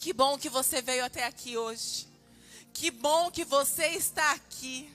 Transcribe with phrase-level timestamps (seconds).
[0.00, 2.08] Que bom que você veio até aqui hoje.
[2.72, 4.90] Que bom que você está aqui.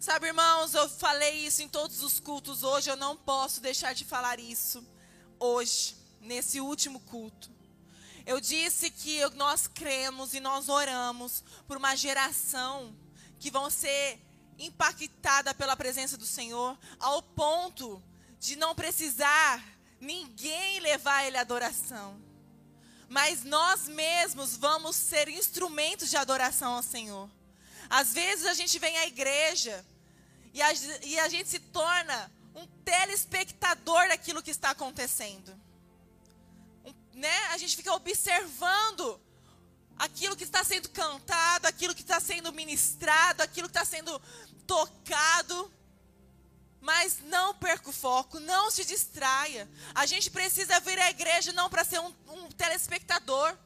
[0.00, 4.06] Sabe, irmãos, eu falei isso em todos os cultos hoje, eu não posso deixar de
[4.06, 4.82] falar isso
[5.38, 7.50] hoje, nesse último culto.
[8.24, 12.96] Eu disse que nós cremos e nós oramos por uma geração
[13.38, 14.18] que vão ser
[14.58, 18.02] impactada pela presença do Senhor, ao ponto
[18.38, 19.62] de não precisar
[20.00, 22.29] ninguém levar ele à adoração.
[23.10, 27.28] Mas nós mesmos vamos ser instrumentos de adoração ao Senhor.
[27.90, 29.84] Às vezes a gente vem à igreja
[30.54, 35.52] e a, e a gente se torna um telespectador daquilo que está acontecendo.
[36.84, 37.36] Um, né?
[37.46, 39.20] A gente fica observando
[39.98, 44.22] aquilo que está sendo cantado, aquilo que está sendo ministrado, aquilo que está sendo
[44.68, 45.68] tocado.
[46.80, 49.68] Mas não perca o foco, não se distraia.
[49.94, 53.56] A gente precisa vir à igreja não para ser um, um telespectador.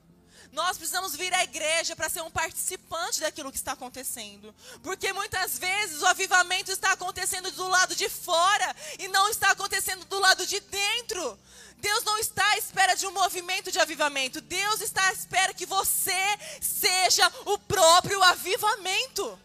[0.55, 4.55] Nós precisamos vir à igreja para ser um participante daquilo que está acontecendo.
[4.85, 10.05] Porque muitas vezes o avivamento está acontecendo do lado de fora e não está acontecendo
[10.05, 11.39] do lado de dentro.
[11.79, 14.41] Deus não está à espera de um movimento de avivamento.
[14.41, 19.39] Deus está à espera que você seja o próprio avivamento.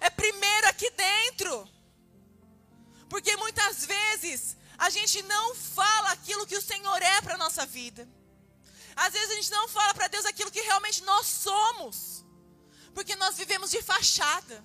[0.00, 1.68] É primeiro aqui dentro.
[3.08, 7.66] Porque muitas vezes a gente não fala aquilo que o Senhor é para a nossa
[7.66, 8.08] vida.
[8.94, 12.24] Às vezes a gente não fala para Deus aquilo que realmente nós somos.
[12.94, 14.64] Porque nós vivemos de fachada.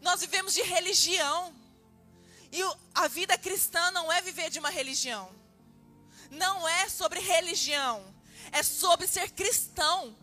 [0.00, 1.54] Nós vivemos de religião.
[2.52, 2.60] E
[2.94, 5.30] a vida cristã não é viver de uma religião.
[6.30, 8.14] Não é sobre religião.
[8.52, 10.16] É sobre ser cristão.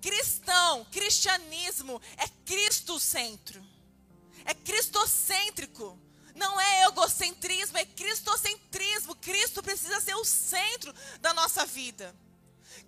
[0.00, 3.64] Cristão, cristianismo é Cristo centro.
[4.44, 5.98] É cristocêntrico.
[6.38, 9.14] Não é egocentrismo, é cristocentrismo.
[9.16, 12.14] Cristo precisa ser o centro da nossa vida.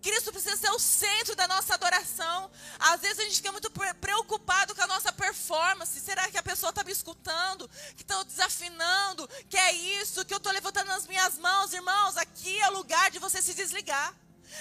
[0.01, 2.51] Cristo precisa ser o centro da nossa adoração.
[2.79, 3.71] Às vezes a gente fica muito
[4.01, 6.01] preocupado com a nossa performance.
[6.01, 7.69] Será que a pessoa está me escutando?
[7.97, 9.29] Que estou desafinando?
[9.49, 10.25] Que é isso?
[10.25, 11.73] Que eu estou levantando as minhas mãos?
[11.73, 14.15] Irmãos, aqui é lugar de você se desligar.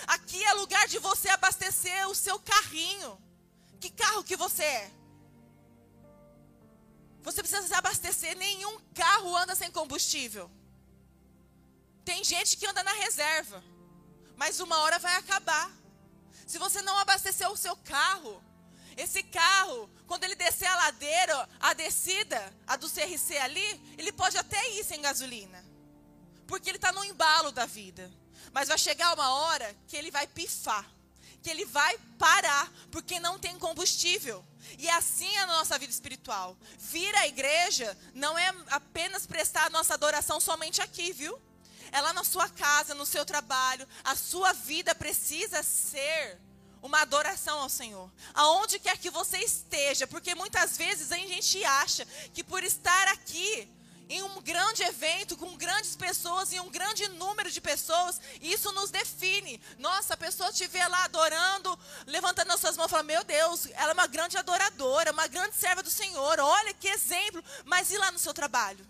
[0.08, 3.22] Aqui é lugar de você abastecer o seu carrinho.
[3.80, 4.99] Que carro que você é?
[7.24, 8.38] Você precisa se abastecer.
[8.38, 10.50] Nenhum carro anda sem combustível.
[12.06, 13.64] Tem gente que anda na reserva
[14.40, 15.70] mas uma hora vai acabar.
[16.48, 18.42] Se você não abastecer o seu carro,
[18.96, 24.38] esse carro, quando ele descer a ladeira, a descida, a do CRC ali, ele pode
[24.38, 25.62] até ir sem gasolina.
[26.48, 28.10] Porque ele está no embalo da vida.
[28.54, 30.90] Mas vai chegar uma hora que ele vai pifar.
[31.44, 34.44] Que ele vai parar, porque não tem combustível.
[34.78, 36.58] E assim é a nossa vida espiritual.
[36.78, 41.40] Vir à igreja não é apenas prestar a nossa adoração somente aqui, viu?
[41.92, 43.88] é lá na sua casa, no seu trabalho.
[44.04, 46.40] A sua vida precisa ser
[46.82, 48.10] uma adoração ao Senhor.
[48.34, 53.68] Aonde quer que você esteja, porque muitas vezes a gente acha que por estar aqui
[54.10, 58.90] em um grande evento, com grandes pessoas, em um grande número de pessoas, isso nos
[58.90, 59.62] define.
[59.78, 61.78] Nossa, a pessoa te vê lá adorando,
[62.08, 65.56] levantando as suas mãos e fala: Meu Deus, ela é uma grande adoradora, uma grande
[65.56, 66.40] serva do Senhor.
[66.40, 67.44] Olha que exemplo.
[67.66, 68.86] Mas e lá no seu trabalho?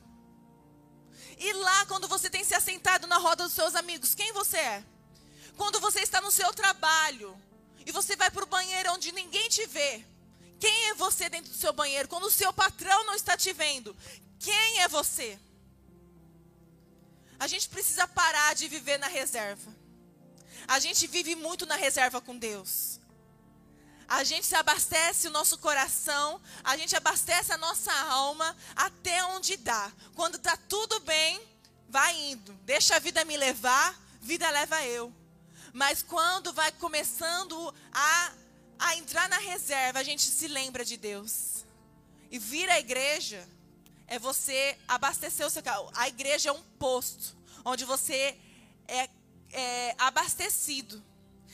[1.38, 4.84] E lá, quando você tem se assentado na roda dos seus amigos, quem você é?
[5.57, 7.38] Quando você está no seu trabalho
[7.86, 10.06] e você vai para o banheiro onde ninguém te vê,
[10.59, 12.07] quem é você dentro do seu banheiro?
[12.07, 13.96] Quando o seu patrão não está te vendo,
[14.39, 15.38] quem é você?
[17.39, 19.72] A gente precisa parar de viver na reserva.
[20.67, 23.00] A gente vive muito na reserva com Deus.
[24.07, 29.55] A gente se abastece o nosso coração, a gente abastece a nossa alma até onde
[29.55, 29.91] dá.
[30.16, 31.39] Quando está tudo bem,
[31.88, 32.53] vai indo.
[32.66, 35.13] Deixa a vida me levar, vida leva eu.
[35.73, 38.33] Mas quando vai começando a,
[38.79, 41.66] a entrar na reserva, a gente se lembra de Deus.
[42.31, 43.47] E vir à igreja
[44.09, 45.90] é você abastecer o seu carro.
[45.96, 48.38] A igreja é um posto onde você
[48.88, 49.09] é,
[49.52, 51.02] é abastecido.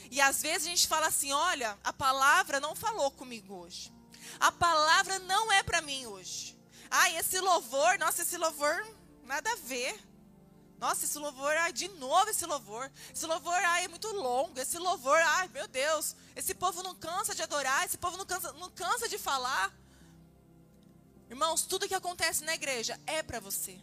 [0.10, 3.94] E às vezes a gente fala assim: olha, a palavra não falou comigo hoje.
[4.40, 6.58] A palavra não é para mim hoje.
[6.90, 8.88] Ai, esse louvor, nossa, esse louvor,
[9.24, 10.00] nada a ver.
[10.78, 12.91] Nossa, esse louvor, ai, de novo esse louvor.
[13.14, 14.59] Esse louvor, ai, é muito longo.
[14.59, 16.16] Esse louvor, ai, meu Deus.
[16.35, 17.85] Esse povo não cansa de adorar.
[17.85, 19.74] Esse povo não cansa, não cansa de falar.
[21.30, 23.80] Irmãos, tudo que acontece na igreja é para você.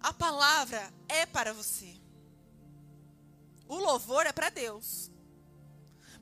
[0.00, 1.96] A palavra é para você.
[3.66, 5.10] O louvor é para Deus.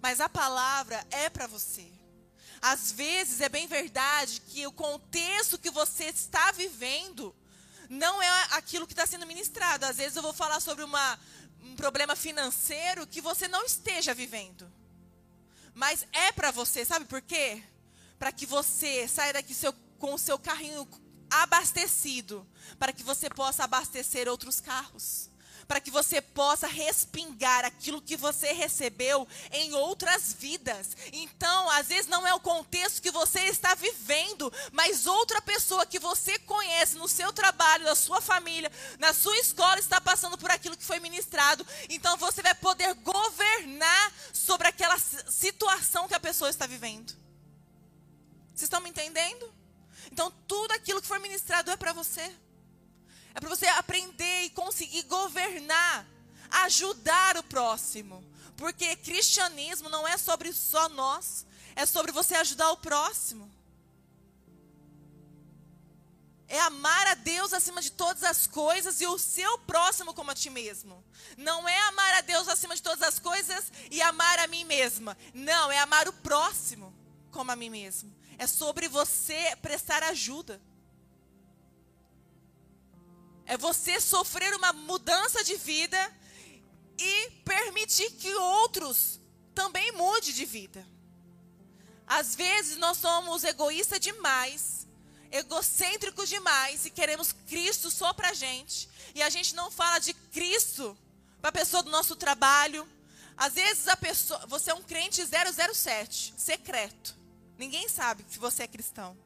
[0.01, 1.91] Mas a palavra é para você.
[2.61, 7.35] Às vezes é bem verdade que o contexto que você está vivendo
[7.89, 9.85] não é aquilo que está sendo ministrado.
[9.85, 11.19] Às vezes eu vou falar sobre uma,
[11.63, 14.71] um problema financeiro que você não esteja vivendo.
[15.75, 17.63] Mas é para você, sabe por quê?
[18.19, 20.87] Para que você saia daqui seu, com o seu carrinho
[21.31, 22.47] abastecido,
[22.79, 25.31] para que você possa abastecer outros carros
[25.67, 30.97] para que você possa respingar aquilo que você recebeu em outras vidas.
[31.13, 35.99] Então, às vezes não é o contexto que você está vivendo, mas outra pessoa que
[35.99, 40.77] você conhece no seu trabalho, na sua família, na sua escola está passando por aquilo
[40.77, 41.67] que foi ministrado.
[41.89, 47.26] Então, você vai poder governar sobre aquela situação que a pessoa está vivendo.
[48.57, 49.53] Vocês estão me entendendo?
[50.11, 52.35] Então, tudo aquilo que for ministrado é para você.
[53.35, 56.07] É para você aprender e conseguir governar,
[56.65, 58.25] ajudar o próximo.
[58.57, 61.45] Porque cristianismo não é sobre só nós,
[61.75, 63.55] é sobre você ajudar o próximo.
[66.49, 70.35] É amar a Deus acima de todas as coisas e o seu próximo como a
[70.35, 71.05] ti mesmo.
[71.37, 75.15] Não é amar a Deus acima de todas as coisas e amar a mim mesma.
[75.35, 76.95] Não, é amar o próximo
[77.31, 78.16] como a mim mesmo.
[78.39, 80.61] É sobre você prestar ajuda.
[83.47, 85.99] É você sofrer uma mudança de vida
[86.99, 89.21] e permitir que outros
[89.55, 90.87] também mude de vida.
[92.07, 94.87] Às vezes nós somos egoístas demais,
[95.31, 98.89] egocêntricos demais e queremos Cristo só pra gente.
[99.15, 100.97] E a gente não fala de Cristo
[101.41, 102.89] para a pessoa do nosso trabalho.
[103.37, 107.17] Às vezes a pessoa, você é um crente 007, secreto.
[107.59, 109.17] Ninguém sabe que você é cristão.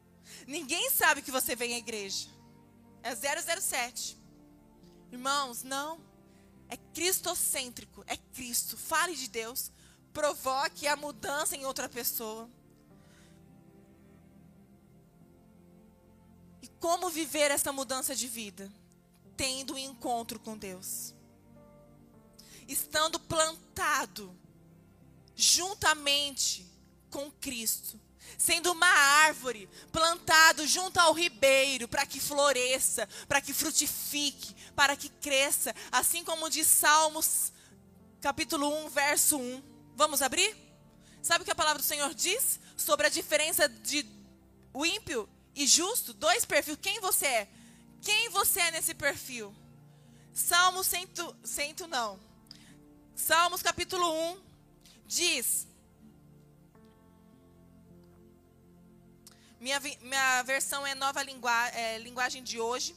[0.47, 2.29] Ninguém sabe que você vem à igreja.
[3.03, 4.17] É 007.
[5.11, 6.01] Irmãos, não.
[6.69, 8.05] É cristocêntrico.
[8.07, 8.77] É Cristo.
[8.77, 9.73] Fale de Deus.
[10.13, 12.49] Provoque a mudança em outra pessoa.
[16.63, 18.71] E como viver essa mudança de vida?
[19.37, 21.15] Tendo um encontro com Deus.
[22.69, 24.37] Estando plantado
[25.35, 26.71] juntamente
[27.11, 27.99] com Cristo
[28.41, 35.11] sendo uma árvore plantado junto ao ribeiro para que floresça, para que frutifique, para que
[35.11, 37.53] cresça, assim como diz Salmos
[38.23, 39.63] capítulo 1, verso 1.
[39.95, 40.57] Vamos abrir?
[41.23, 44.07] Sabe o que a palavra do Senhor diz sobre a diferença de
[44.73, 46.15] o ímpio e justo?
[46.15, 46.79] Dois perfis.
[46.81, 47.49] Quem você é?
[48.01, 49.55] Quem você é nesse perfil?
[50.33, 52.19] Salmos cento, cento não.
[53.15, 54.41] Salmos capítulo 1
[55.07, 55.69] diz:
[59.61, 62.97] Minha, minha versão é nova lingua, é, linguagem de hoje.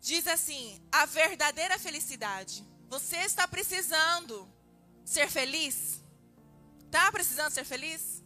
[0.00, 2.66] Diz assim: a verdadeira felicidade.
[2.88, 4.48] Você está precisando
[5.04, 6.02] ser feliz?
[6.86, 8.22] Está precisando ser feliz?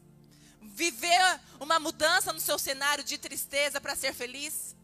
[0.62, 4.74] Viver uma mudança no seu cenário de tristeza para ser feliz?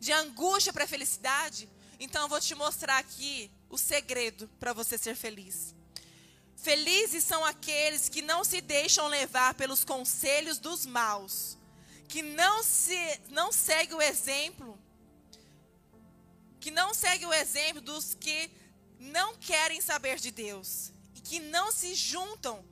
[0.00, 1.68] De angústia para felicidade?
[2.00, 5.74] Então eu vou te mostrar aqui o segredo para você ser feliz.
[6.56, 11.55] Felizes são aqueles que não se deixam levar pelos conselhos dos maus,
[12.08, 14.78] que não se não segue o exemplo
[16.66, 18.50] que não segue o exemplo dos que
[18.98, 22.64] não querem saber de Deus e que não se juntam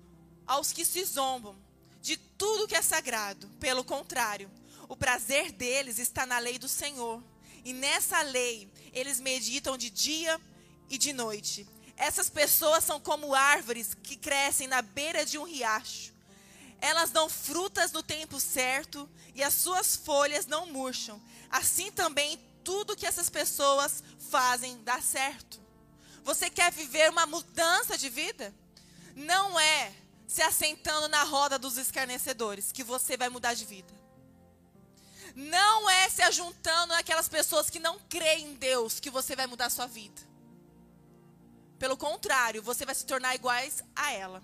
[0.47, 1.57] aos que se zombam
[2.03, 3.49] de tudo que é sagrado.
[3.61, 4.51] Pelo contrário,
[4.89, 7.23] o prazer deles está na lei do Senhor.
[7.65, 10.41] E nessa lei eles meditam de dia
[10.91, 11.67] e de noite.
[11.97, 16.14] Essas pessoas são como árvores que crescem na beira de um riacho.
[16.85, 21.19] Elas dão frutas no tempo certo e as suas folhas não murcham.
[21.49, 25.59] Assim também tudo que essas pessoas fazem dá certo.
[26.23, 28.55] Você quer viver uma mudança de vida?
[29.17, 29.95] Não é
[30.29, 33.95] se assentando na roda dos escarnecedores que você vai mudar de vida.
[35.35, 39.67] Não é se ajuntando naquelas pessoas que não creem em Deus que você vai mudar
[39.67, 40.21] a sua vida.
[41.79, 44.43] Pelo contrário, você vai se tornar iguais a ela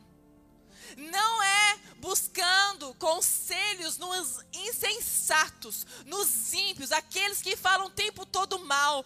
[0.96, 9.04] não é buscando conselhos nos insensatos, nos ímpios, aqueles que falam o tempo todo mal,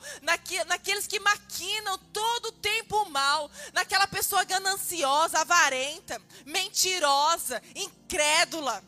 [0.66, 8.82] naqueles que maquinam todo o tempo mal, naquela pessoa gananciosa, avarenta, mentirosa, incrédula,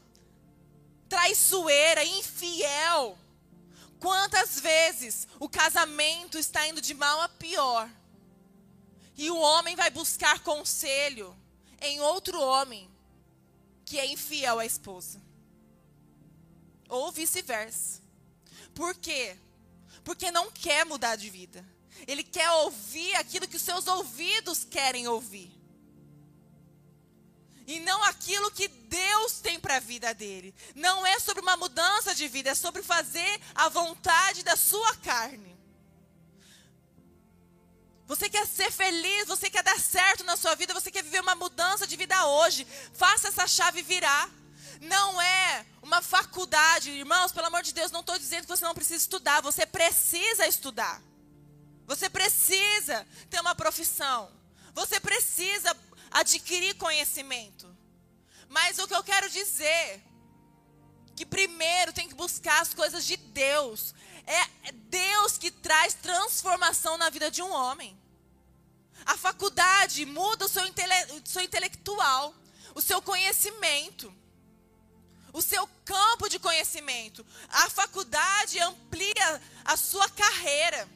[1.08, 3.18] traiçoeira, infiel.
[3.98, 7.90] Quantas vezes o casamento está indo de mal a pior?
[9.16, 11.36] E o homem vai buscar conselho
[11.80, 12.90] em outro homem
[13.84, 15.22] que é infiel à esposa.
[16.88, 18.02] Ou vice-versa.
[18.74, 19.36] Por quê?
[20.04, 21.64] Porque não quer mudar de vida.
[22.06, 25.52] Ele quer ouvir aquilo que os seus ouvidos querem ouvir.
[27.66, 30.54] E não aquilo que Deus tem para a vida dele.
[30.74, 35.55] Não é sobre uma mudança de vida, é sobre fazer a vontade da sua carne.
[38.06, 41.34] Você quer ser feliz, você quer dar certo na sua vida, você quer viver uma
[41.34, 42.66] mudança de vida hoje.
[42.92, 44.30] Faça essa chave virar.
[44.80, 48.74] Não é uma faculdade, irmãos, pelo amor de Deus, não estou dizendo que você não
[48.74, 51.02] precisa estudar, você precisa estudar.
[51.86, 54.30] Você precisa ter uma profissão.
[54.74, 55.76] Você precisa
[56.10, 57.74] adquirir conhecimento.
[58.48, 60.02] Mas o que eu quero dizer
[61.16, 63.94] que primeiro tem que buscar as coisas de Deus.
[64.26, 67.96] É Deus que traz transformação na vida de um homem.
[69.04, 72.34] A faculdade muda o seu, intele seu intelectual,
[72.74, 74.12] o seu conhecimento,
[75.32, 77.24] o seu campo de conhecimento.
[77.48, 80.88] A faculdade amplia a sua carreira,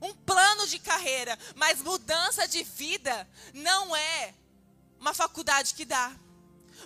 [0.00, 4.34] um plano de carreira, mas mudança de vida não é
[4.98, 6.14] uma faculdade que dá.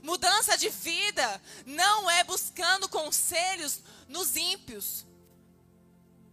[0.02, 5.04] Mudança de vida não é buscando conselhos nos ímpios.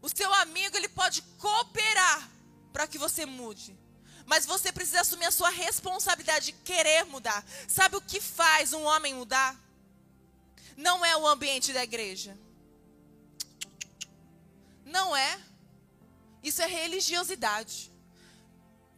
[0.06, 2.30] O seu amigo ele pode cooperar
[2.72, 3.76] para que você mude.
[4.24, 7.44] Mas você precisa assumir a sua responsabilidade de querer mudar.
[7.68, 9.60] Sabe o que faz um homem mudar?
[10.78, 12.38] Não é o ambiente da igreja.
[14.86, 15.40] Não é.
[16.44, 17.92] Isso é religiosidade.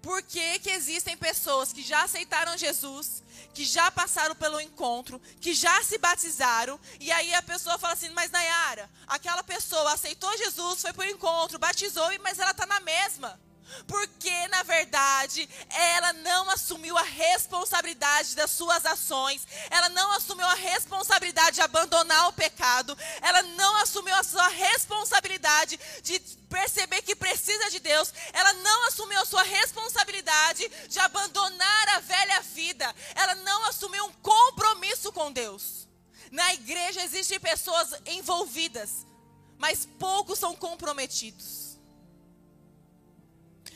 [0.01, 3.23] Por que, que existem pessoas que já aceitaram Jesus,
[3.57, 8.09] que já passaram pelo encontro, que já se batizaram, e aí a pessoa fala assim:
[8.09, 12.79] Mas Nayara, aquela pessoa aceitou Jesus, foi para o encontro, batizou, mas ela está na
[12.81, 13.39] mesma.
[13.87, 20.53] Porque, na verdade, ela não assumiu a responsabilidade das suas ações, ela não assumiu a
[20.53, 27.69] responsabilidade de abandonar o pecado, ela não assumiu a sua responsabilidade de perceber que precisa
[27.69, 32.41] de Deus, ela não assumiu a sua responsabilidade de abandonar a velha
[32.87, 35.87] vida, ela não assumiu um compromisso com Deus.
[36.31, 39.05] Na igreja existem pessoas envolvidas,
[39.57, 41.77] mas poucos são comprometidos.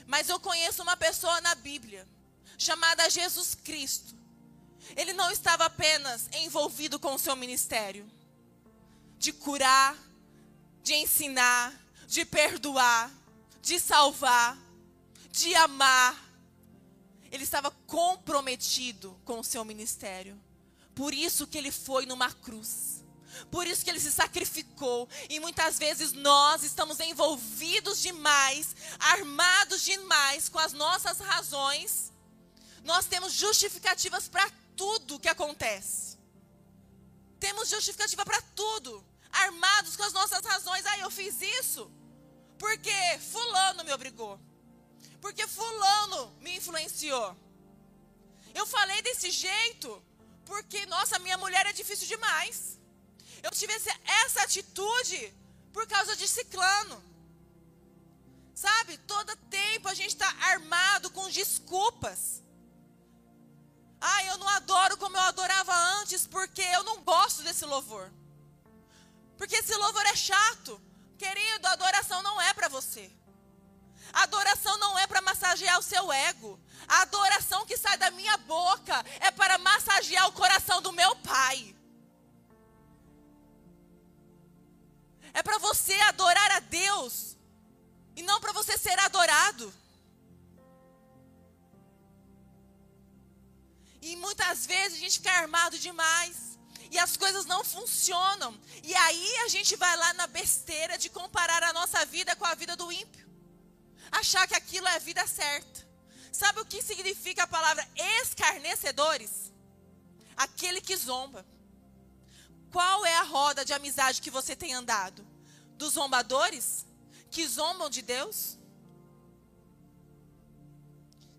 [0.05, 2.07] Mas eu conheço uma pessoa na Bíblia,
[2.57, 4.13] chamada Jesus Cristo.
[4.95, 8.09] Ele não estava apenas envolvido com o seu ministério
[9.17, 9.95] de curar,
[10.83, 11.73] de ensinar,
[12.07, 13.11] de perdoar,
[13.61, 14.57] de salvar,
[15.31, 16.30] de amar.
[17.31, 20.39] Ele estava comprometido com o seu ministério.
[20.93, 23.03] Por isso que ele foi numa cruz.
[23.49, 25.07] Por isso que ele se sacrificou.
[25.29, 32.11] E muitas vezes nós estamos envolvidos demais, armados demais com as nossas razões.
[32.83, 36.17] Nós temos justificativas para tudo que acontece.
[37.39, 39.03] Temos justificativa para tudo.
[39.31, 40.85] Armados com as nossas razões.
[40.85, 41.89] Ah, eu fiz isso
[42.61, 42.93] porque
[43.31, 44.39] Fulano me obrigou.
[45.21, 47.37] Porque Fulano me influenciou.
[48.53, 50.03] Eu falei desse jeito
[50.45, 52.79] porque, nossa, minha mulher é difícil demais.
[53.43, 55.33] Eu tive essa atitude
[55.71, 57.01] por causa de ciclano.
[58.53, 62.43] Sabe, todo tempo a gente está armado com desculpas.
[63.99, 68.11] Ah, eu não adoro como eu adorava antes porque eu não gosto desse louvor.
[69.37, 70.81] Porque esse louvor é chato.
[71.17, 73.11] Querido, a adoração não é para você.
[74.13, 76.59] Adoração não é para massagear o seu ego.
[76.87, 81.75] A adoração que sai da minha boca é para massagear o coração do meu pai.
[85.33, 87.37] É para você adorar a Deus
[88.15, 89.73] e não para você ser adorado.
[94.01, 98.59] E muitas vezes a gente fica armado demais e as coisas não funcionam.
[98.83, 102.55] E aí a gente vai lá na besteira de comparar a nossa vida com a
[102.55, 103.20] vida do ímpio.
[104.11, 105.87] Achar que aquilo é a vida certa.
[106.31, 107.87] Sabe o que significa a palavra
[108.21, 109.51] escarnecedores?
[110.35, 111.45] Aquele que zomba.
[112.71, 115.25] Qual é a roda de amizade que você tem andado?
[115.77, 116.85] Dos zombadores?
[117.29, 118.57] Que zombam de Deus?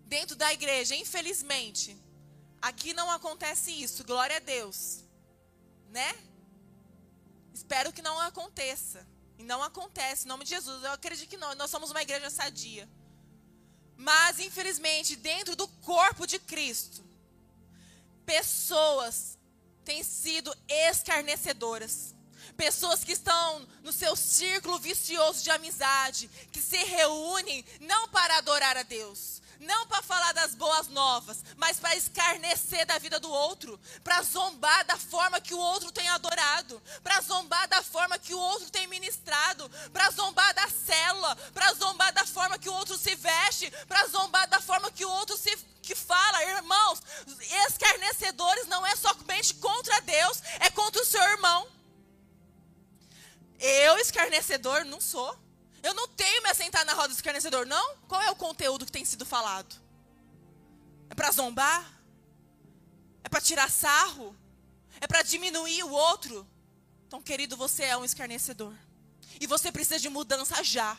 [0.06, 1.96] Dentro da igreja, infelizmente,
[2.60, 5.04] aqui não acontece isso, glória a Deus.
[5.90, 6.14] Né?
[7.52, 9.06] Espero que não aconteça.
[9.42, 10.84] E não acontece, em nome de Jesus.
[10.84, 11.52] Eu acredito que não.
[11.56, 12.88] Nós somos uma igreja sadia.
[13.96, 17.04] Mas, infelizmente, dentro do corpo de Cristo,
[18.25, 19.37] pessoas
[19.84, 22.14] têm sido escarnecedoras.
[22.56, 28.76] Pessoas que estão no seu círculo vicioso de amizade, que se reúnem não para adorar
[28.76, 33.78] a Deus, não para falar das boas novas, mas para escarnecer da vida do outro,
[34.02, 38.38] para zombar da forma que o outro tem adorado, para zombar da forma que o
[38.38, 43.14] outro tem ministrado, para zombar da célula, para zombar da forma que o outro se
[43.14, 47.02] veste, para zombar da forma que o outro se que fala, irmãos,
[47.66, 51.69] escarnecedores não é somente contra Deus, é contra o seu irmão.
[53.59, 55.41] Eu, escarnecedor, não sou.
[55.82, 57.96] Eu não tenho me assentar na roda do escarnecedor, não?
[58.08, 59.74] Qual é o conteúdo que tem sido falado?
[61.10, 62.00] É para zombar?
[63.24, 64.36] É para tirar sarro?
[65.00, 66.48] É para diminuir o outro?
[67.06, 68.74] Então, querido, você é um escarnecedor.
[69.40, 70.96] E você precisa de mudança já.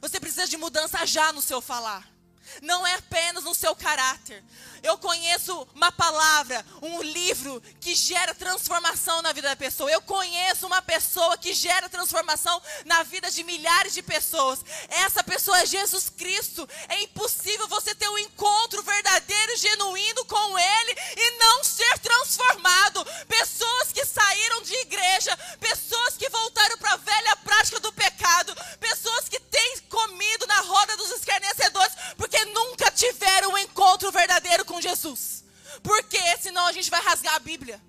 [0.00, 2.17] Você precisa de mudança já no seu falar
[2.62, 4.42] não é apenas no seu caráter.
[4.82, 9.90] Eu conheço uma palavra, um livro que gera transformação na vida da pessoa.
[9.90, 14.64] Eu conheço uma pessoa que gera transformação na vida de milhares de pessoas.
[14.88, 16.68] Essa pessoa é Jesus Cristo.
[16.88, 23.04] É impossível você ter um encontro verdadeiro genuíno com Ele e não ser transformado.
[23.26, 29.28] Pessoas que saíram de igreja, pessoas que voltaram para a velha prática do pecado, pessoas
[29.28, 34.80] que têm comido na roda dos escarnecedores, porque porque nunca tiveram um encontro verdadeiro com
[34.80, 35.44] Jesus.
[35.82, 37.82] Porque senão a gente vai rasgar a Bíblia.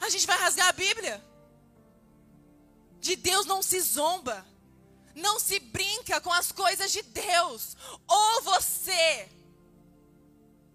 [0.00, 1.22] A gente vai rasgar a Bíblia.
[3.00, 4.46] De Deus não se zomba.
[5.14, 7.76] Não se brinca com as coisas de Deus.
[8.06, 9.28] Ou você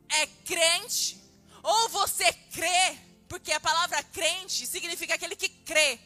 [0.09, 1.21] é crente,
[1.63, 2.97] ou você crê,
[3.29, 5.99] porque a palavra crente significa aquele que crê.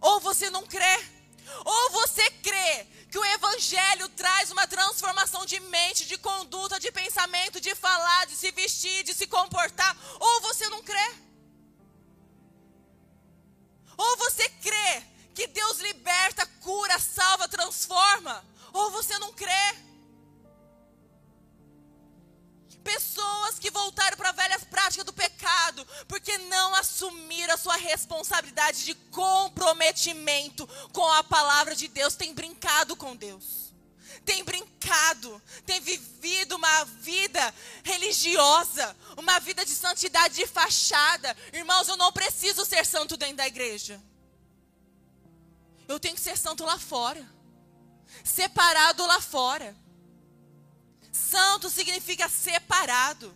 [0.00, 1.19] Ou você não crê.
[1.64, 7.60] Ou você crê que o Evangelho traz uma transformação de mente, de conduta, de pensamento,
[7.60, 11.14] de falar, de se vestir, de se comportar, ou você não crê.
[13.96, 15.02] Ou você crê
[15.34, 19.89] que Deus liberta, cura, salva, transforma, ou você não crê.
[22.82, 28.94] Pessoas que voltaram para velhas práticas do pecado, porque não assumiram a sua responsabilidade de
[28.94, 33.70] comprometimento com a palavra de Deus, tem brincado com Deus.
[34.24, 41.36] Tem brincado, tem vivido uma vida religiosa, uma vida de santidade de fachada.
[41.52, 44.00] Irmãos, eu não preciso ser santo dentro da igreja.
[45.88, 47.26] Eu tenho que ser santo lá fora.
[48.24, 49.76] Separado lá fora.
[51.30, 53.32] Santo significa separado.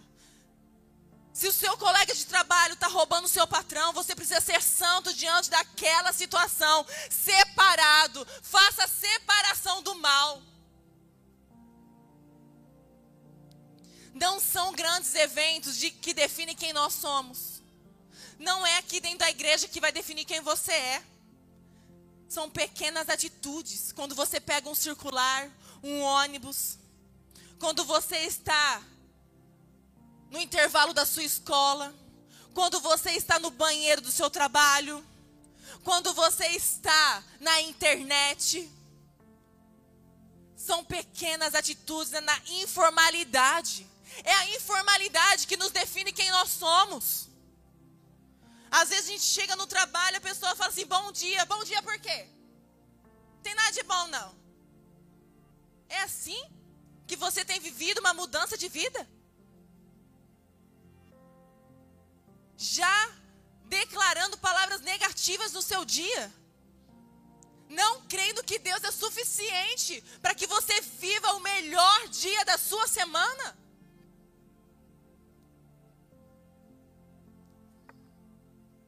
[1.32, 5.12] Se o seu colega de trabalho está roubando o seu patrão, você precisa ser santo
[5.14, 6.86] diante daquela situação.
[7.10, 8.26] Separado.
[8.42, 10.42] Faça a separação do mal.
[14.12, 17.62] Não são grandes eventos de, que definem quem nós somos.
[18.38, 21.02] Não é aqui dentro da igreja que vai definir quem você é.
[22.28, 23.90] São pequenas atitudes.
[23.92, 25.50] Quando você pega um circular,
[25.82, 26.78] um ônibus
[27.64, 28.82] quando você está
[30.30, 31.94] no intervalo da sua escola,
[32.52, 35.02] quando você está no banheiro do seu trabalho,
[35.82, 38.70] quando você está na internet.
[40.54, 43.86] São pequenas atitudes é na informalidade.
[44.22, 47.30] É a informalidade que nos define quem nós somos.
[48.70, 51.82] Às vezes a gente chega no trabalho, a pessoa fala assim: bom dia, bom dia
[51.82, 52.28] por quê?
[53.36, 54.36] Não tem nada de bom, não.
[55.88, 56.53] É assim?
[57.06, 59.08] Que você tem vivido uma mudança de vida?
[62.56, 63.12] Já
[63.66, 66.32] declarando palavras negativas no seu dia?
[67.68, 72.86] Não crendo que Deus é suficiente para que você viva o melhor dia da sua
[72.86, 73.58] semana?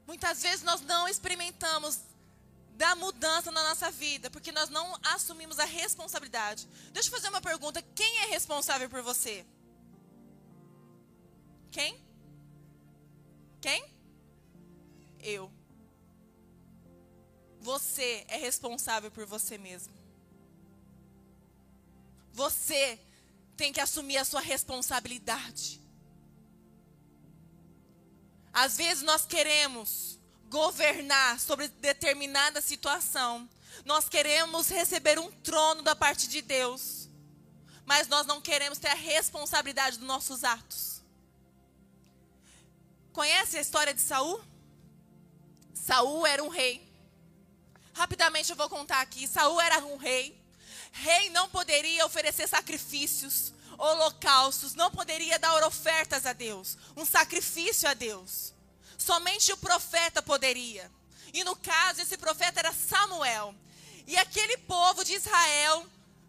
[0.07, 1.99] Muitas vezes nós não experimentamos
[2.77, 6.69] da mudança na nossa vida, porque nós não assumimos a responsabilidade.
[6.93, 9.45] Deixa eu fazer uma pergunta: quem é responsável por você?
[11.71, 11.99] Quem?
[13.61, 13.85] Quem?
[15.21, 15.51] Eu.
[17.61, 19.95] Você é responsável por você mesmo.
[22.33, 23.01] Você
[23.57, 25.81] tem que assumir a sua responsabilidade.
[28.53, 30.21] Às vezes nós queremos
[30.57, 33.47] governar sobre determinada situação.
[33.85, 37.11] Nós queremos receber um trono da parte de Deus,
[37.85, 41.03] mas nós não queremos ter a responsabilidade dos nossos atos.
[43.13, 44.43] Conhece a história de Saul?
[45.75, 46.83] Saul era um rei.
[47.93, 49.29] Rapidamente eu vou contar aqui.
[49.29, 50.43] Saul era um rei.
[50.91, 57.93] Rei não poderia oferecer sacrifícios, holocaustos, não poderia dar ofertas a Deus, um sacrifício a
[57.93, 58.56] Deus.
[58.99, 60.91] Somente o profeta poderia.
[61.33, 63.55] E no caso, esse profeta era Samuel.
[64.07, 65.87] E aquele povo de Israel,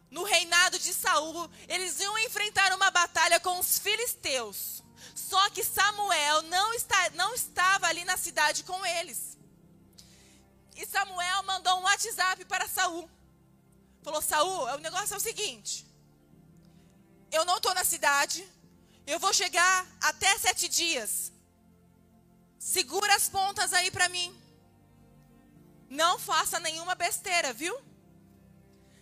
[0.09, 4.83] no reinado de Saul, eles iam enfrentar uma batalha com os filisteus.
[5.15, 9.37] Só que Samuel não, está, não estava ali na cidade com eles.
[10.75, 13.09] E Samuel mandou um WhatsApp para Saul.
[14.03, 15.85] Falou: Saul, o negócio é o seguinte.
[17.31, 18.47] Eu não estou na cidade.
[19.05, 21.31] Eu vou chegar até sete dias.
[22.59, 24.35] Segura as pontas aí para mim.
[25.89, 27.77] Não faça nenhuma besteira, viu?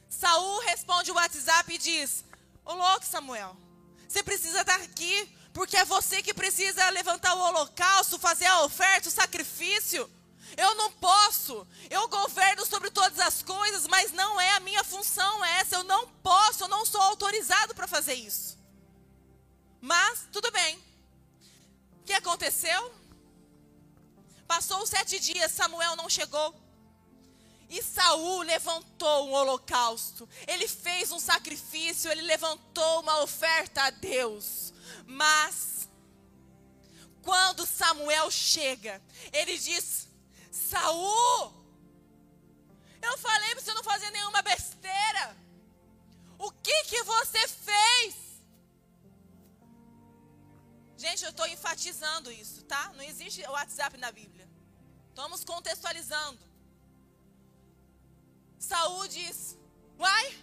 [0.10, 2.24] Saul responde o WhatsApp e diz:
[2.64, 3.56] Ô louco, Samuel,
[4.08, 9.10] você precisa estar aqui, porque é você que precisa levantar o holocausto, fazer a oferta,
[9.10, 10.10] o sacrifício.
[10.56, 11.68] Eu não posso.
[11.90, 15.76] Eu governo sobre todas as coisas, mas não é a minha função essa.
[15.76, 18.58] Eu não posso, eu não sou autorizado para fazer isso.
[19.82, 20.78] Mas, tudo bem.
[22.00, 22.94] O que aconteceu?
[24.56, 26.56] Passou os sete dias, Samuel não chegou.
[27.70, 30.30] E Saul levantou um holocausto.
[30.48, 34.74] Ele fez um sacrifício, ele levantou uma oferta a Deus.
[35.06, 35.90] Mas
[37.22, 39.02] quando Samuel chega,
[39.34, 40.08] ele diz:
[40.50, 41.54] Saul,
[43.02, 45.36] eu falei para você não fazer nenhuma besteira.
[46.40, 48.16] O que que você fez?
[50.98, 52.94] Gente, eu estou enfatizando isso, tá?
[52.96, 54.35] Não existe WhatsApp na Bíblia.
[55.16, 56.38] Estamos contextualizando.
[58.60, 59.58] Saúl diz:
[59.98, 60.38] Uai,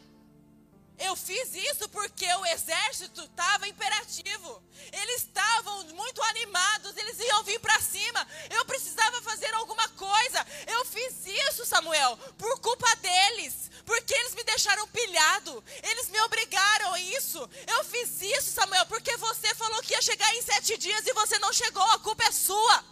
[0.98, 4.62] eu fiz isso porque o exército estava imperativo.
[4.90, 8.26] Eles estavam muito animados, eles iam vir para cima.
[8.48, 10.46] Eu precisava fazer alguma coisa.
[10.66, 15.62] Eu fiz isso, Samuel, por culpa deles, porque eles me deixaram pilhado.
[15.82, 17.46] Eles me obrigaram a isso.
[17.66, 21.38] Eu fiz isso, Samuel, porque você falou que ia chegar em sete dias e você
[21.40, 21.82] não chegou.
[21.90, 22.91] A culpa é sua.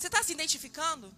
[0.00, 1.14] Você está se identificando?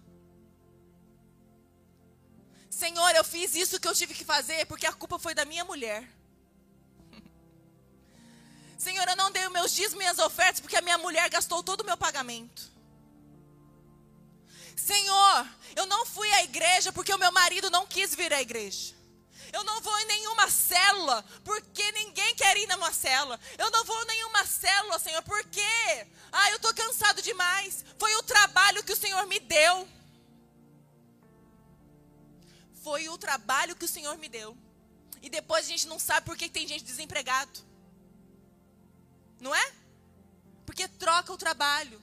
[2.69, 5.63] Senhor, eu fiz isso que eu tive que fazer porque a culpa foi da minha
[5.63, 6.05] mulher.
[8.77, 11.63] Senhor, eu não dei os meus dízimos e minhas ofertas porque a minha mulher gastou
[11.63, 12.69] todo o meu pagamento.
[14.75, 18.93] Senhor, eu não fui à igreja porque o meu marido não quis vir à igreja.
[19.53, 23.39] Eu não vou em nenhuma célula porque ninguém quer ir numa célula.
[23.57, 25.61] Eu não vou em nenhuma célula, Senhor, porque
[26.31, 27.85] ah, eu estou cansado demais.
[27.97, 29.87] Foi o trabalho que o Senhor me deu
[32.83, 34.57] foi o trabalho que o Senhor me deu.
[35.21, 37.61] E depois a gente não sabe por que tem gente desempregado.
[39.39, 39.71] Não é?
[40.65, 42.01] Porque troca o trabalho.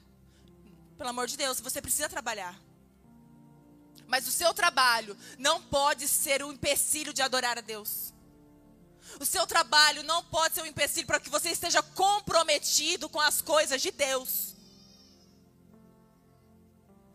[0.97, 2.59] Pelo amor de Deus, você precisa trabalhar.
[4.11, 8.13] Mas o seu trabalho não pode ser um empecilho de adorar a Deus.
[9.19, 13.41] O seu trabalho não pode ser um empecilho para que você esteja comprometido com as
[13.41, 14.55] coisas de Deus.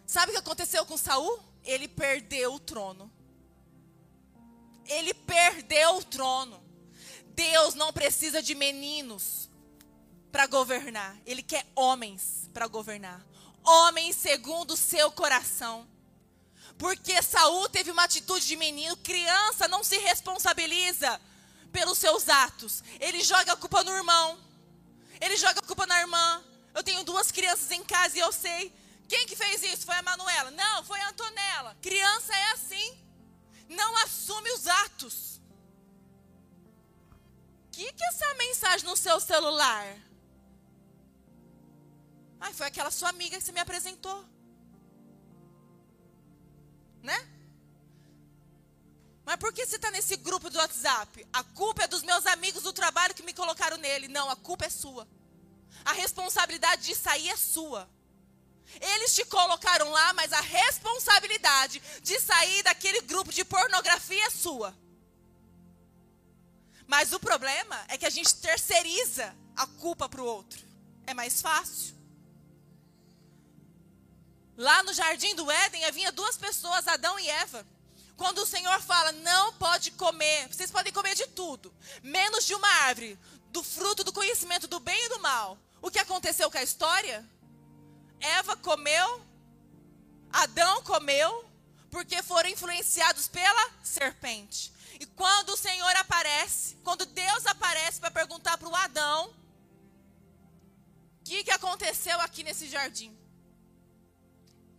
[0.07, 1.39] Sabe o que aconteceu com Saul?
[1.63, 3.11] Ele perdeu o trono
[4.87, 6.63] ele perdeu o trono.
[7.27, 9.49] Deus não precisa de meninos
[10.31, 11.17] para governar.
[11.25, 13.25] Ele quer homens para governar.
[13.63, 15.87] Homens segundo o seu coração.
[16.77, 21.19] Porque Saul teve uma atitude de menino, criança não se responsabiliza
[21.71, 22.83] pelos seus atos.
[22.99, 24.37] Ele joga a culpa no irmão.
[25.21, 26.43] Ele joga a culpa na irmã.
[26.73, 28.73] Eu tenho duas crianças em casa e eu sei.
[29.07, 29.85] Quem que fez isso?
[29.85, 30.51] Foi a Manuela?
[30.51, 31.77] Não, foi a Antonella.
[31.81, 33.05] Criança é assim
[33.69, 35.41] não assume os atos.
[37.67, 39.97] O que, que é essa mensagem no seu celular?
[42.39, 44.23] Ai, foi aquela sua amiga que você me apresentou.
[49.37, 51.27] Por que você está nesse grupo do WhatsApp?
[51.33, 54.07] A culpa é dos meus amigos do trabalho que me colocaram nele.
[54.07, 55.07] Não, a culpa é sua.
[55.83, 57.89] A responsabilidade de sair é sua.
[58.81, 64.75] Eles te colocaram lá, mas a responsabilidade de sair daquele grupo de pornografia é sua.
[66.87, 70.63] Mas o problema é que a gente terceiriza a culpa para o outro.
[71.05, 71.95] É mais fácil.
[74.57, 77.65] Lá no jardim do Éden havia duas pessoas, Adão e Eva.
[78.17, 82.67] Quando o Senhor fala, não pode comer, vocês podem comer de tudo, menos de uma
[82.67, 85.57] árvore, do fruto do conhecimento do bem e do mal.
[85.81, 87.25] O que aconteceu com a história?
[88.19, 89.21] Eva comeu,
[90.31, 91.45] Adão comeu,
[91.91, 94.73] porque foram influenciados pela serpente.
[94.99, 99.27] E quando o Senhor aparece, quando Deus aparece para perguntar para o Adão,
[101.19, 103.17] o que, que aconteceu aqui nesse jardim?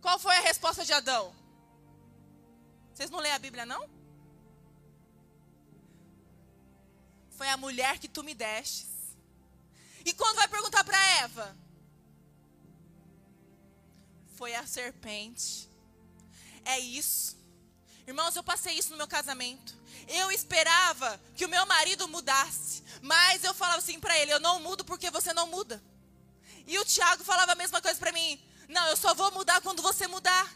[0.01, 1.35] Qual foi a resposta de Adão?
[2.97, 3.87] Vocês não leem a Bíblia, não?
[7.29, 8.89] Foi a mulher que tu me destes.
[10.03, 11.55] E quando vai perguntar para Eva?
[14.37, 15.67] foi a serpente.
[16.63, 17.35] É isso.
[18.05, 19.75] Irmãos, eu passei isso no meu casamento.
[20.07, 24.59] Eu esperava que o meu marido mudasse, mas eu falava assim para ele: eu não
[24.59, 25.83] mudo porque você não muda.
[26.67, 29.81] E o Tiago falava a mesma coisa para mim: não, eu só vou mudar quando
[29.81, 30.55] você mudar.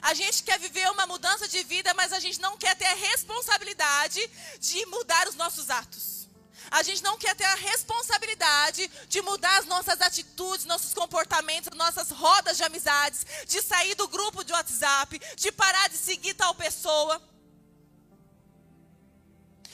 [0.00, 2.94] A gente quer viver uma mudança de vida, mas a gente não quer ter a
[2.94, 4.20] responsabilidade
[4.60, 6.18] de mudar os nossos atos.
[6.70, 12.10] A gente não quer ter a responsabilidade de mudar as nossas atitudes, nossos comportamentos, nossas
[12.10, 17.22] rodas de amizades, de sair do grupo de WhatsApp, de parar de seguir tal pessoa,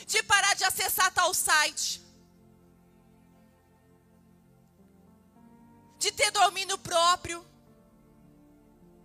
[0.06, 2.00] de parar de acessar tal site,
[5.98, 7.44] de ter domínio próprio.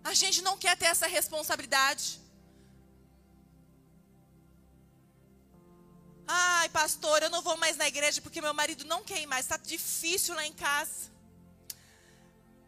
[0.10, 2.20] A gente não quer ter essa responsabilidade.
[6.28, 9.46] Ai, pastor, eu não vou mais na igreja porque meu marido não quer ir mais.
[9.46, 11.12] Está difícil lá em casa.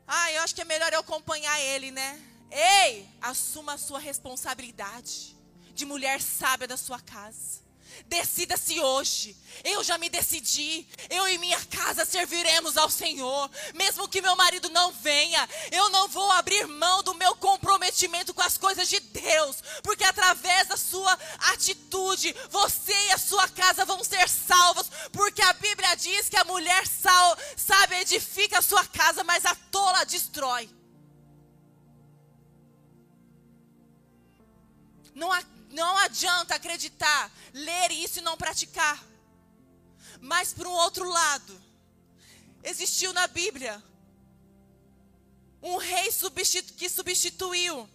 [0.08, 2.10] Ai, eu acho que é melhor eu acompanhar ele, né?
[2.51, 5.36] Ei, assuma a sua responsabilidade
[5.73, 7.62] de mulher sábia da sua casa.
[8.08, 9.36] Decida-se hoje.
[9.63, 10.88] Eu já me decidi.
[11.10, 13.49] Eu e minha casa serviremos ao Senhor.
[13.73, 18.41] Mesmo que meu marido não venha, eu não vou abrir mão do meu comprometimento com
[18.41, 19.58] as coisas de Deus.
[19.84, 21.17] Porque através da sua
[21.51, 24.89] atitude, você e a sua casa vão ser salvos.
[25.12, 29.56] Porque a Bíblia diz que a mulher sal, sabe edifica a sua casa, mas a
[29.56, 30.69] tola destrói.
[35.13, 39.04] Não há não adianta acreditar, ler isso e não praticar.
[40.20, 41.62] Mas, por um outro lado,
[42.64, 43.82] existiu na Bíblia
[45.62, 47.90] um rei substitu que substituiu,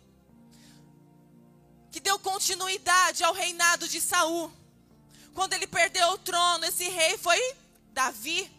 [1.90, 4.52] que deu continuidade ao reinado de Saul.
[5.34, 7.38] Quando ele perdeu o trono, esse rei foi
[7.92, 8.50] Davi.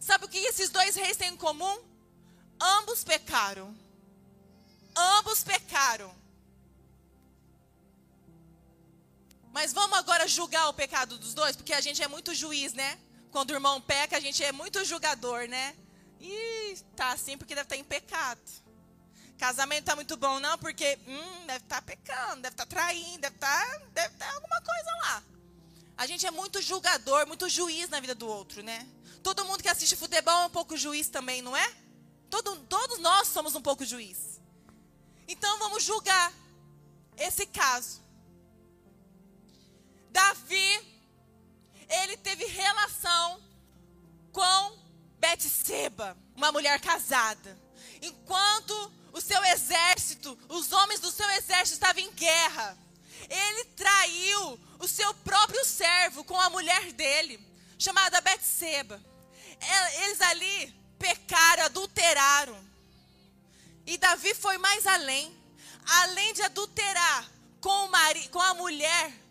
[0.00, 1.78] Sabe o que esses dois reis têm em comum?
[2.60, 3.74] Ambos pecaram.
[4.94, 6.14] Ambos pecaram.
[9.54, 12.98] Mas vamos agora julgar o pecado dos dois, porque a gente é muito juiz, né?
[13.30, 15.76] Quando o irmão peca, a gente é muito julgador, né?
[16.20, 18.40] E tá assim porque deve estar em pecado.
[19.38, 23.20] Casamento tá muito bom, não, porque hum, deve estar tá pecando, deve estar tá traindo,
[23.20, 25.22] deve estar tá, deve estar alguma coisa lá.
[25.96, 28.84] A gente é muito julgador, muito juiz na vida do outro, né?
[29.22, 31.74] Todo mundo que assiste futebol é um pouco juiz também, não é?
[32.28, 34.40] Todo, todos nós somos um pouco juiz.
[35.28, 36.32] Então vamos julgar
[37.16, 38.03] esse caso.
[40.14, 40.96] Davi,
[41.88, 43.42] ele teve relação
[44.30, 44.78] com
[45.18, 47.58] Betseba, uma mulher casada.
[48.00, 52.78] Enquanto o seu exército, os homens do seu exército estavam em guerra,
[53.28, 57.44] ele traiu o seu próprio servo com a mulher dele,
[57.76, 59.02] chamada Betseba.
[60.04, 62.64] Eles ali pecaram, adulteraram.
[63.84, 65.36] E Davi foi mais além.
[66.02, 67.28] Além de adulterar
[67.60, 69.23] com, o mari, com a mulher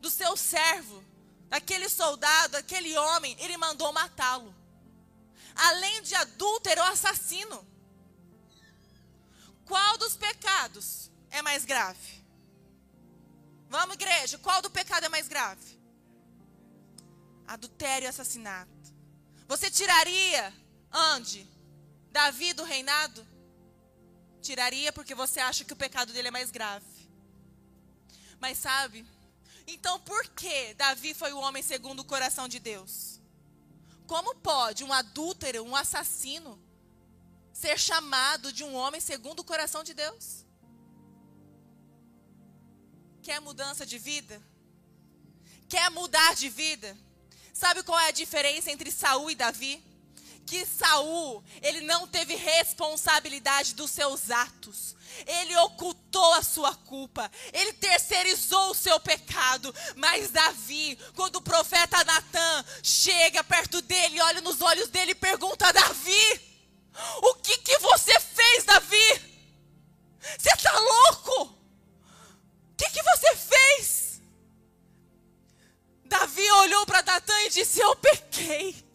[0.00, 1.04] do seu servo,
[1.48, 4.54] daquele soldado, aquele homem, ele mandou matá-lo.
[5.54, 7.66] Além de adúltero, assassino.
[9.64, 12.24] Qual dos pecados é mais grave?
[13.68, 15.78] Vamos, igreja, qual do pecado é mais grave?
[17.46, 18.70] Adultério e assassinato.
[19.46, 20.52] Você tiraria
[20.92, 21.48] onde?
[22.10, 23.26] Davi do reinado?
[24.40, 27.10] Tiraria porque você acha que o pecado dele é mais grave.
[28.40, 29.06] Mas sabe,
[29.66, 33.20] então, por que Davi foi o homem segundo o coração de Deus?
[34.06, 36.60] Como pode um adúltero, um assassino,
[37.52, 40.44] ser chamado de um homem segundo o coração de Deus?
[43.22, 44.42] Quer mudança de vida?
[45.68, 46.96] Quer mudar de vida?
[47.52, 49.84] Sabe qual é a diferença entre Saul e Davi?
[50.46, 54.96] Que Saul, ele não teve responsabilidade dos seus atos.
[55.26, 59.74] Ele ocultou a sua culpa, ele terceirizou o seu pecado.
[59.96, 65.72] Mas Davi, quando o profeta Natan chega perto dele, olha nos olhos dele e pergunta
[65.72, 66.40] Davi:
[67.22, 69.30] O que que você fez, Davi?
[70.38, 71.42] Você está louco?
[71.42, 74.20] O que que você fez?
[76.04, 78.89] Davi olhou para Natan e disse: Eu pequei.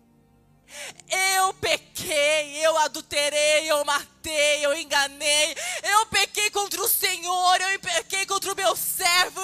[1.10, 8.26] Eu pequei, eu adulterei, eu matei, eu enganei, eu pequei contra o Senhor, eu pequei
[8.26, 9.35] contra o meu servo,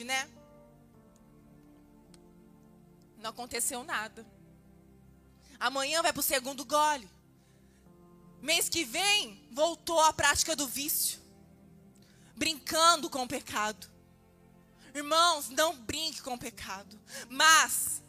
[0.00, 0.28] hoje, né?
[3.18, 4.26] Não aconteceu nada.
[5.58, 7.08] Amanhã vai para o segundo gole.
[8.40, 11.20] Mês que vem, voltou à prática do vício.
[12.34, 13.86] Brincando com o pecado.
[14.94, 16.98] Irmãos, não brinque com o pecado.
[17.28, 18.02] Mas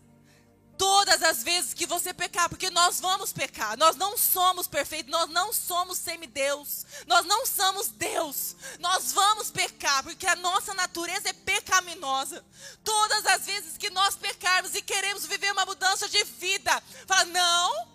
[0.82, 5.30] todas as vezes que você pecar, porque nós vamos pecar, nós não somos perfeitos, nós
[5.30, 11.34] não somos semideus, nós não somos Deus, nós vamos pecar, porque a nossa natureza é
[11.34, 12.44] pecaminosa.
[12.84, 17.88] Todas as vezes que nós pecarmos e queremos viver uma mudança de vida, fala, não,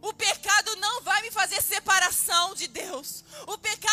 [0.00, 3.22] o pecado não vai me fazer separação de Deus.
[3.46, 3.83] O pecado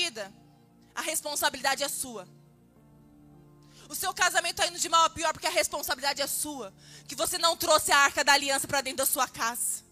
[0.00, 0.32] vida,
[0.94, 2.26] a responsabilidade é sua.
[3.88, 6.72] O seu casamento está indo de mal a pior porque a responsabilidade é sua.
[7.08, 9.82] Que você não trouxe a arca da aliança para dentro da sua casa.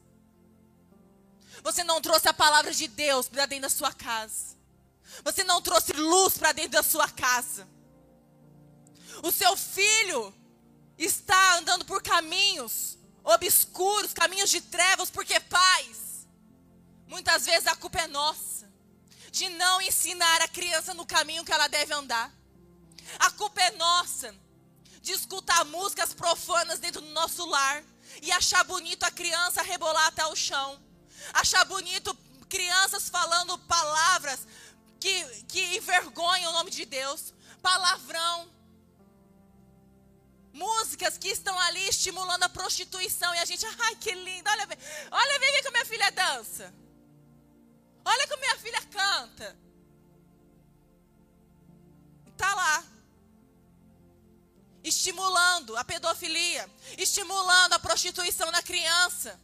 [1.62, 4.57] Você não trouxe a palavra de Deus para dentro da sua casa.
[5.25, 7.68] Você não trouxe luz para dentro da sua casa.
[9.23, 10.33] O seu filho
[10.97, 16.27] está andando por caminhos obscuros, caminhos de trevas, porque pais,
[17.09, 18.59] muitas vezes a culpa é nossa
[19.38, 22.29] de não ensinar a criança no caminho que ela deve andar.
[23.20, 24.35] A culpa é nossa
[25.01, 27.85] de escutar músicas profanas dentro do nosso lar
[28.20, 30.83] e achar bonito a criança rebolar até o chão.
[31.33, 32.12] Achar bonito
[32.48, 34.40] crianças falando palavras
[34.98, 37.33] que, que envergonham o nome de Deus.
[37.62, 38.51] Palavrão.
[40.53, 43.33] Músicas que estão ali estimulando a prostituição.
[43.37, 44.68] E a gente, ai que lindo, olha,
[45.12, 46.74] olha, vem ver como minha filha dança.
[48.11, 49.55] Olha como minha filha canta.
[52.27, 52.85] Está lá.
[54.83, 59.38] Estimulando a pedofilia, estimulando a prostituição na criança.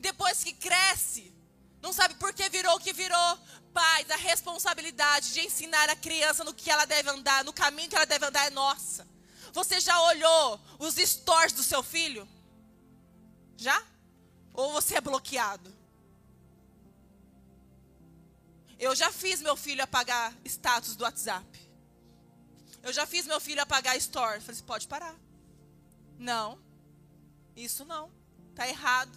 [0.00, 1.32] Depois que cresce,
[1.80, 3.38] não sabe por que virou o que virou.
[3.72, 7.94] Pais, a responsabilidade de ensinar a criança no que ela deve andar, no caminho que
[7.94, 9.06] ela deve andar é nossa.
[9.52, 12.28] Você já olhou os stories do seu filho?
[13.56, 13.80] Já?
[14.52, 15.75] Ou você é bloqueado?
[18.78, 21.46] Eu já fiz meu filho apagar status do WhatsApp.
[22.82, 24.40] Eu já fiz meu filho apagar story.
[24.40, 25.14] Falei, pode parar.
[26.18, 26.58] Não.
[27.56, 28.10] Isso não.
[28.54, 29.16] Tá errado.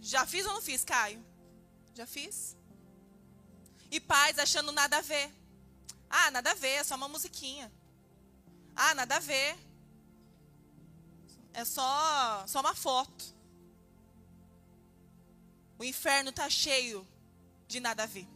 [0.00, 1.24] Já fiz ou não fiz, Caio?
[1.94, 2.56] Já fiz.
[3.90, 5.32] E pais achando nada a ver.
[6.08, 7.72] Ah, nada a ver, é só uma musiquinha.
[8.74, 9.56] Ah, nada a ver.
[11.52, 13.24] É só, só uma foto.
[15.78, 17.06] O inferno tá cheio
[17.66, 18.35] de nada a ver.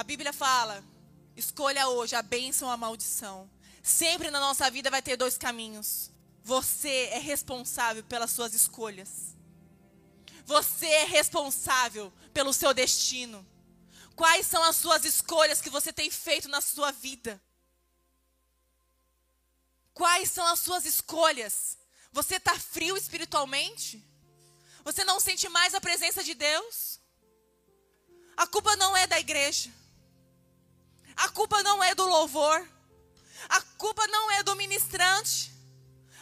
[0.00, 0.82] A Bíblia fala:
[1.36, 3.50] escolha hoje a bênção ou a maldição.
[3.82, 6.10] Sempre na nossa vida vai ter dois caminhos.
[6.42, 9.36] Você é responsável pelas suas escolhas.
[10.46, 13.46] Você é responsável pelo seu destino.
[14.16, 17.38] Quais são as suas escolhas que você tem feito na sua vida?
[19.92, 21.76] Quais são as suas escolhas?
[22.10, 24.02] Você está frio espiritualmente?
[24.82, 26.98] Você não sente mais a presença de Deus?
[28.34, 29.79] A culpa não é da igreja.
[31.20, 32.66] A culpa não é do louvor.
[33.48, 35.52] A culpa não é do ministrante.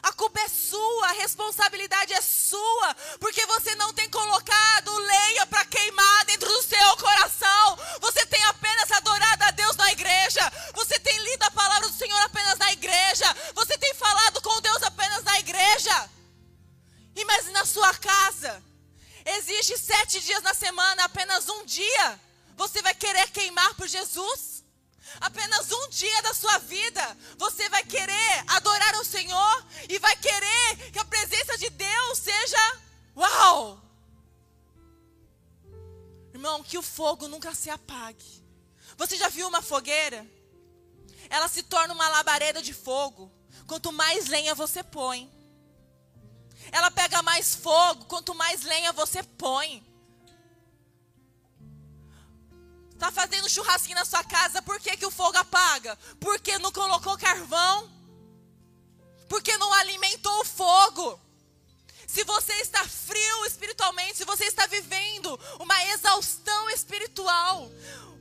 [0.03, 5.65] A culpa é sua, a responsabilidade é sua, porque você não tem colocado lenha para
[5.67, 7.79] queimar dentro do seu coração.
[8.01, 10.53] Você tem apenas adorado a Deus na igreja.
[10.75, 13.27] Você tem lido a palavra do Senhor apenas na igreja.
[13.55, 16.11] Você tem falado com Deus apenas na igreja.
[17.15, 18.63] E mas na sua casa,
[19.25, 22.21] existe sete dias na semana, apenas um dia.
[22.57, 24.58] Você vai querer queimar por Jesus?
[25.21, 30.91] Apenas um dia da sua vida, você vai querer adorar o Senhor e vai querer
[30.93, 32.81] que a presença de Deus seja
[33.17, 33.83] uau!
[36.33, 38.45] Irmão, que o fogo nunca se apague.
[38.97, 40.27] Você já viu uma fogueira?
[41.29, 43.31] Ela se torna uma labareda de fogo.
[43.67, 45.31] Quanto mais lenha você põe.
[46.71, 49.85] Ela pega mais fogo, quanto mais lenha você põe.
[52.99, 55.97] Está fazendo churrasquinho na sua casa, por que, que o fogo apaga?
[56.19, 57.89] Porque não colocou carvão?
[59.29, 61.21] Porque não alimentou o fogo?
[62.09, 67.71] Se você está frio espiritualmente, se você está vivendo uma exaustão espiritual,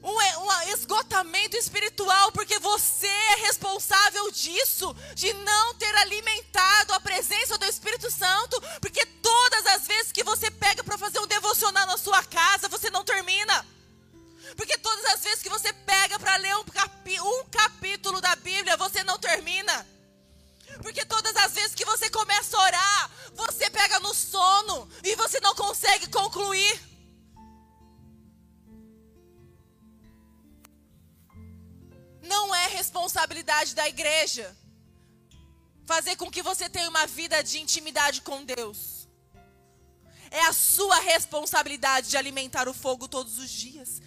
[0.03, 7.57] um, um esgotamento espiritual, porque você é responsável disso, de não ter alimentado a presença
[7.57, 11.97] do Espírito Santo, porque todas as vezes que você pega para fazer um devocional na
[11.97, 13.65] sua casa, você não termina
[15.57, 19.87] você pega para ler um, capi, um capítulo da Bíblia, você não termina.
[20.83, 25.39] Porque todas as vezes que você começa a orar, você pega no sono e você
[25.39, 26.79] não consegue concluir.
[32.21, 34.55] Não é responsabilidade da igreja
[35.87, 39.07] fazer com que você tenha uma vida de intimidade com Deus.
[40.29, 44.01] É a sua responsabilidade de alimentar o fogo todos os dias.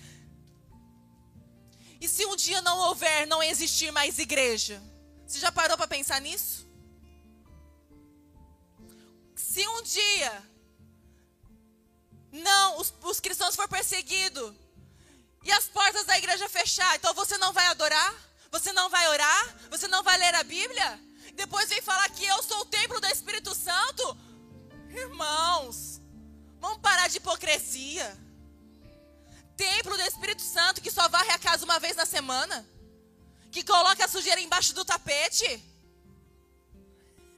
[2.01, 4.82] E se um dia não houver, não existir mais igreja?
[5.26, 6.66] Você já parou para pensar nisso?
[9.36, 10.42] Se um dia
[12.32, 14.55] não os, os cristãos for perseguidos
[15.44, 18.14] e as portas da igreja fechar, então você não vai adorar?
[18.51, 19.57] Você não vai orar?
[19.70, 21.01] Você não vai ler a Bíblia?
[21.34, 24.16] Depois vem falar que eu sou o templo do Espírito Santo?
[24.88, 26.01] Irmãos,
[26.59, 28.18] vamos parar de hipocrisia.
[29.61, 32.67] Templo do Espírito Santo que só varre a casa uma vez na semana?
[33.53, 35.63] Que coloca a sujeira embaixo do tapete?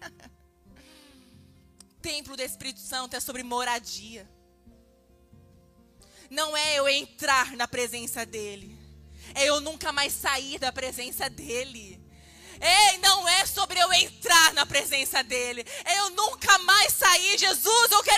[2.01, 4.31] Templo do Espírito Santo é sobre moradia.
[6.31, 8.79] Não é eu entrar na presença dele.
[9.35, 12.01] É eu nunca mais sair da presença dele.
[12.61, 15.67] Ei, não é sobre eu entrar na presença dele.
[15.85, 17.37] É eu nunca mais sair.
[17.37, 18.12] Jesus, eu quero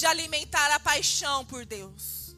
[0.00, 2.36] de alimentar a paixão por Deus.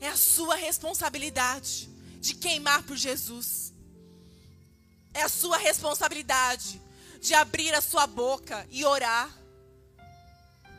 [0.00, 1.88] É a sua responsabilidade
[2.20, 3.72] de queimar por Jesus.
[5.12, 6.82] É a sua responsabilidade
[7.20, 9.30] de abrir a sua boca e orar.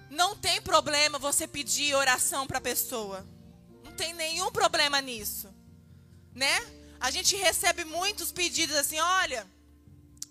[0.10, 3.26] Não tem problema você pedir oração para a pessoa.
[3.84, 5.56] Não tem nenhum problema nisso
[6.36, 6.54] né?
[7.00, 9.48] A gente recebe muitos pedidos assim, olha,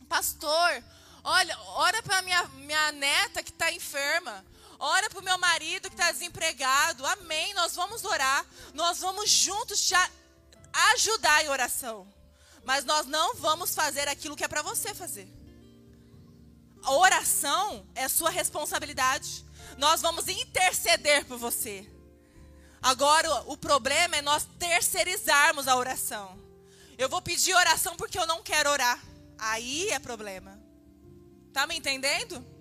[0.07, 0.85] pastor,
[1.25, 4.45] olha, ora para minha minha neta que está enferma.
[4.87, 7.07] Ora para o meu marido que está desempregado.
[7.07, 7.55] Amém.
[7.55, 8.45] Nós vamos orar.
[8.75, 9.95] Nós vamos juntos te
[10.93, 12.07] ajudar em oração.
[12.65, 15.27] Mas nós não vamos fazer aquilo que é para você fazer.
[16.83, 19.43] A oração é sua responsabilidade.
[19.79, 21.91] Nós vamos interceder por você.
[22.83, 26.39] Agora, o problema é nós terceirizarmos a oração.
[26.99, 29.03] Eu vou pedir oração porque eu não quero orar.
[29.39, 30.61] Aí é problema.
[31.55, 32.54] Tá me entendendo?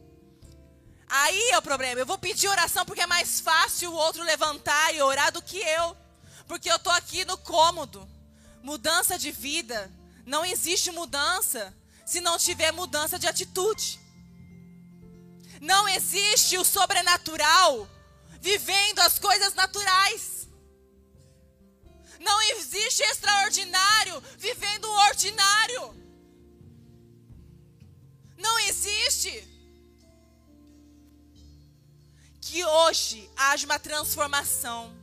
[1.15, 2.01] Aí é o problema.
[2.01, 5.59] Eu vou pedir oração porque é mais fácil o outro levantar e orar do que
[5.59, 5.95] eu.
[6.47, 8.09] Porque eu tô aqui no cômodo.
[8.63, 9.91] Mudança de vida.
[10.25, 11.71] Não existe mudança
[12.03, 13.99] se não tiver mudança de atitude.
[15.61, 17.87] Não existe o sobrenatural
[18.41, 20.47] vivendo as coisas naturais.
[22.19, 25.95] Não existe extraordinário vivendo o ordinário.
[28.35, 29.52] Não existe.
[32.53, 34.95] Que hoje haja uma transformação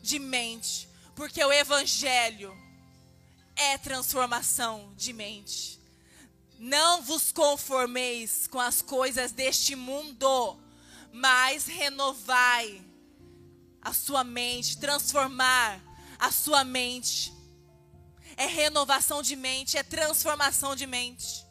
[0.00, 2.56] de mente, porque o Evangelho
[3.56, 5.80] é transformação de mente.
[6.60, 10.56] Não vos conformeis com as coisas deste mundo,
[11.12, 12.80] mas renovai
[13.80, 15.82] a sua mente, transformar
[16.20, 17.32] a sua mente.
[18.36, 21.44] É renovação de mente, é transformação de mente.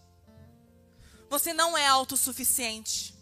[1.29, 3.20] Você não é autossuficiente.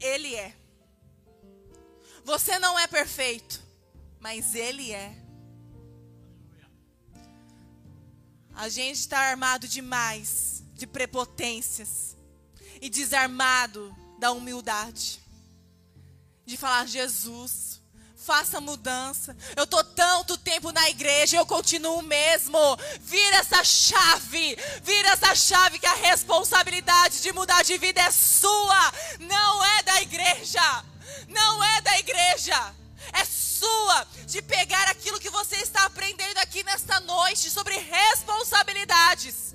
[0.00, 0.54] Ele é.
[2.24, 3.62] Você não é perfeito,
[4.20, 5.16] mas ele é.
[8.54, 12.16] A gente está armado demais de prepotências
[12.80, 15.20] e desarmado da humildade.
[16.44, 17.65] De falar, Jesus,
[18.26, 19.36] faça mudança.
[19.54, 22.58] Eu estou tanto tempo na igreja, eu continuo mesmo.
[23.00, 28.92] Vira essa chave, vira essa chave que a responsabilidade de mudar de vida é sua,
[29.20, 30.84] não é da igreja.
[31.28, 32.74] Não é da igreja.
[33.12, 39.54] É sua de pegar aquilo que você está aprendendo aqui nesta noite sobre responsabilidades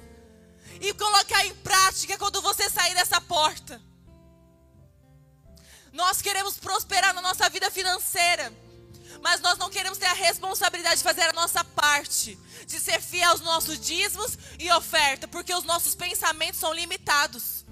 [0.79, 3.81] e colocar em prática quando você sair dessa porta.
[5.91, 8.60] Nós queremos prosperar na nossa vida financeira.
[9.21, 13.29] Mas nós não queremos ter a responsabilidade de fazer a nossa parte, de ser fiel
[13.29, 17.63] aos nossos dízimos e oferta, porque os nossos pensamentos são limitados.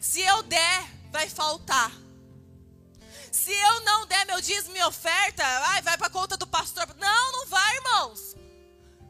[0.00, 1.92] Se eu der, vai faltar.
[3.30, 6.86] Se eu não der meu dízimo e oferta, ai, vai para conta do pastor.
[6.96, 8.34] Não, não vai, irmãos.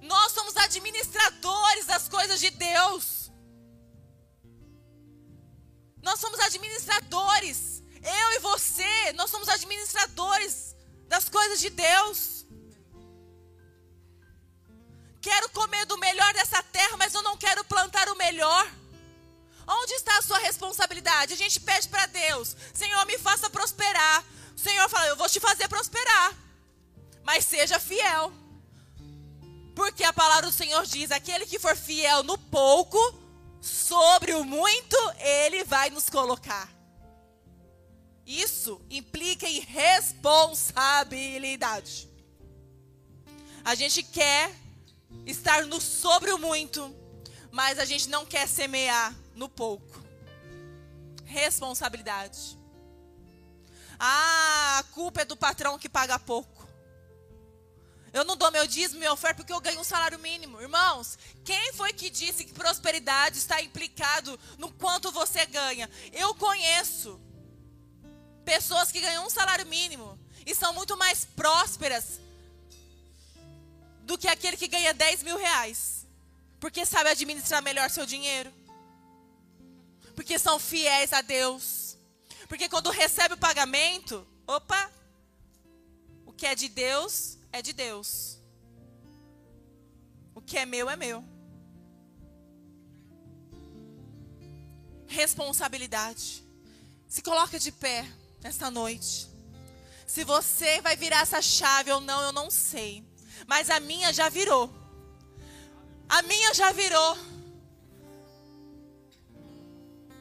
[0.02, 3.30] Nós somos administradores das coisas de Deus.
[6.02, 7.82] Nós somos administradores.
[8.02, 10.67] Eu e você, nós somos administradores
[11.08, 12.46] das coisas de Deus.
[15.20, 18.70] Quero comer do melhor dessa terra, mas eu não quero plantar o melhor.
[19.66, 21.34] Onde está a sua responsabilidade?
[21.34, 24.24] A gente pede para Deus: Senhor, me faça prosperar.
[24.56, 26.34] O Senhor fala: Eu vou te fazer prosperar.
[27.22, 28.32] Mas seja fiel.
[29.74, 32.98] Porque a palavra do Senhor diz: aquele que for fiel no pouco,
[33.60, 36.68] sobre o muito, ele vai nos colocar.
[38.26, 39.37] Isso implica
[41.14, 42.08] em responsabilidade.
[43.64, 44.54] A gente quer
[45.26, 46.94] estar no sobre o muito,
[47.50, 50.02] mas a gente não quer semear no pouco.
[51.24, 52.58] Responsabilidade.
[53.98, 56.66] Ah, a culpa é do patrão que paga pouco.
[58.12, 60.60] Eu não dou meu dízimo, minha oferta porque eu ganho um salário mínimo.
[60.60, 65.90] Irmãos, quem foi que disse que prosperidade está implicado no quanto você ganha?
[66.12, 67.20] Eu conheço
[68.44, 70.17] pessoas que ganham um salário mínimo
[70.48, 72.18] e são muito mais prósperas
[74.04, 76.06] do que aquele que ganha 10 mil reais.
[76.58, 78.50] Porque sabe administrar melhor seu dinheiro.
[80.16, 81.98] Porque são fiéis a Deus.
[82.48, 84.90] Porque quando recebe o pagamento, opa,
[86.24, 88.38] o que é de Deus é de Deus.
[90.34, 91.22] O que é meu é meu.
[95.06, 96.42] Responsabilidade.
[97.06, 99.27] Se coloca de pé nesta noite.
[100.08, 103.04] Se você vai virar essa chave ou não, eu não sei.
[103.46, 104.72] Mas a minha já virou.
[106.08, 107.18] A minha já virou.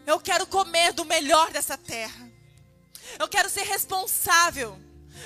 [0.05, 2.29] Eu quero comer do melhor dessa terra.
[3.17, 4.77] Eu quero ser responsável.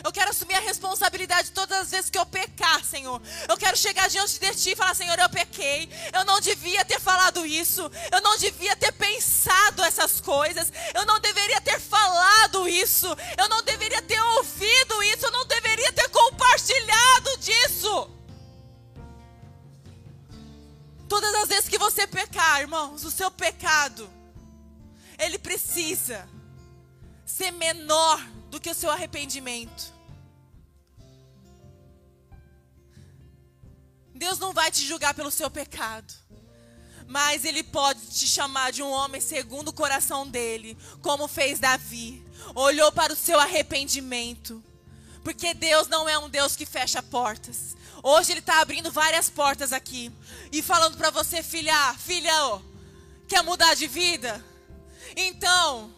[0.03, 3.22] Eu quero assumir a responsabilidade todas as vezes que eu pecar, Senhor.
[3.47, 5.89] Eu quero chegar diante de Ti e falar: Senhor, eu pequei.
[6.14, 7.91] Eu não devia ter falado isso.
[8.12, 10.72] Eu não devia ter pensado essas coisas.
[10.93, 13.07] Eu não deveria ter falado isso.
[13.38, 14.20] Eu não deveria ter
[21.22, 24.09] Todas as vezes que você pecar, irmãos, o seu pecado,
[25.19, 26.28] ele precisa
[27.24, 28.19] ser menor
[28.49, 29.93] do que o seu arrependimento.
[34.15, 36.11] Deus não vai te julgar pelo seu pecado.
[37.07, 42.26] Mas Ele pode te chamar de um homem segundo o coração dele, como fez Davi.
[42.55, 44.63] Olhou para o seu arrependimento.
[45.24, 47.76] Porque Deus não é um Deus que fecha portas.
[48.03, 50.11] Hoje Ele está abrindo várias portas aqui.
[50.52, 52.62] E falando para você, filha, filha,
[53.28, 54.43] quer mudar de vida?
[55.16, 55.93] Então,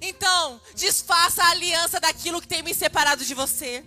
[0.00, 3.84] então, desfaça a aliança daquilo que tem me separado de você.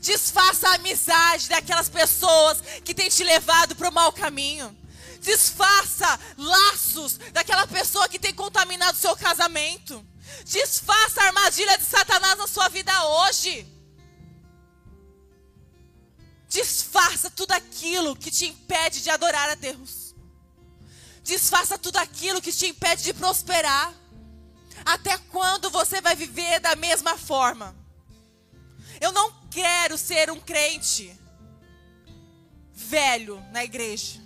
[0.00, 4.76] Desfaça a amizade daquelas pessoas que têm te levado para o mau caminho.
[5.20, 10.06] Desfaça laços daquela pessoa que tem contaminado seu casamento.
[10.44, 13.66] Desfaça a armadilha de Satanás na sua vida hoje.
[16.50, 20.16] Desfaça tudo aquilo que te impede de adorar a Deus.
[21.22, 23.94] Desfaça tudo aquilo que te impede de prosperar.
[24.84, 27.76] Até quando você vai viver da mesma forma?
[29.00, 31.16] Eu não quero ser um crente
[32.72, 34.20] velho na igreja.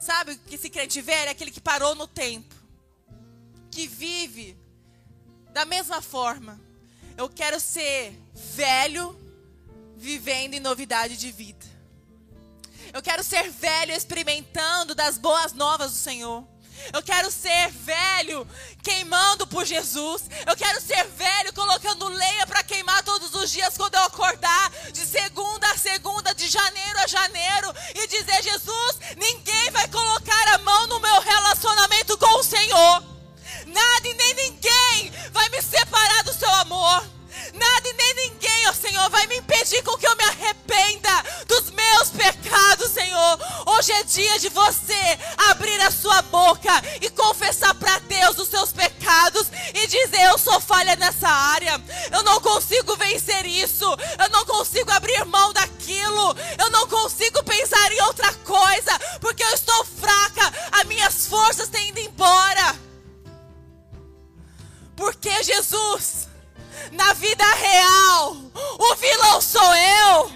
[0.00, 2.56] Sabe que esse crente velho é aquele que parou no tempo,
[3.70, 4.56] que vive
[5.52, 6.60] da mesma forma.
[7.16, 9.27] Eu quero ser velho
[9.98, 11.66] vivendo em novidade de vida.
[12.92, 16.46] Eu quero ser velho experimentando das boas novas do Senhor.
[16.92, 18.46] Eu quero ser velho
[18.82, 20.22] queimando por Jesus.
[20.46, 25.04] Eu quero ser velho colocando lenha para queimar todos os dias quando eu acordar, de
[25.04, 30.86] segunda a segunda, de janeiro a janeiro, e dizer: Jesus, ninguém vai colocar a mão
[30.86, 33.02] no meu relacionamento com o Senhor.
[33.66, 37.18] Nada e nem ninguém vai me separar do seu amor.
[37.54, 38.37] Nada e nem ninguém,
[38.74, 41.10] Senhor, vai me impedir com que eu me arrependa
[41.46, 43.38] dos meus pecados, Senhor.
[43.66, 45.18] Hoje é dia de você
[45.50, 50.60] abrir a sua boca e confessar para Deus os seus pecados e dizer: Eu sou
[50.60, 51.80] falha nessa área,
[52.12, 57.92] eu não consigo vencer isso, eu não consigo abrir mão daquilo, eu não consigo pensar
[57.92, 62.76] em outra coisa, porque eu estou fraca, as minhas forças têm ido embora.
[64.96, 66.27] Porque Jesus
[66.92, 68.36] na vida real,
[68.78, 70.32] o vilão sou eu.